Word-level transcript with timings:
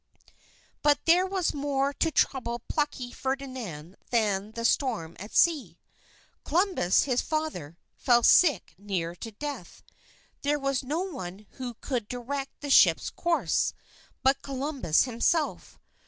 But 0.81 0.99
there 1.05 1.27
was 1.27 1.53
more 1.53 1.93
to 1.93 2.09
trouble 2.09 2.63
plucky 2.67 3.11
Ferdinand 3.11 3.97
than 4.09 4.51
the 4.53 4.65
storm 4.65 5.15
at 5.19 5.35
sea. 5.35 5.77
Columbus, 6.43 7.03
his 7.03 7.21
father, 7.21 7.77
fell 7.97 8.23
sick 8.23 8.73
near 8.79 9.13
to 9.17 9.29
death. 9.31 9.83
There 10.41 10.57
was 10.57 10.81
no 10.81 11.01
one 11.01 11.45
who 11.51 11.75
could 11.81 12.07
direct 12.07 12.61
the 12.61 12.71
ships' 12.71 13.11
course, 13.11 13.75
but 14.23 14.41
Columbus 14.41 15.03
himself. 15.03 15.77